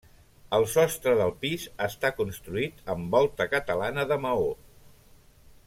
El 0.57 0.63
sostre 0.69 1.11
del 1.19 1.33
pis 1.43 1.65
està 1.87 2.11
construït 2.21 2.81
amb 2.95 3.13
volta 3.17 3.47
catalana 3.53 4.07
de 4.13 4.19
maó. 4.25 4.49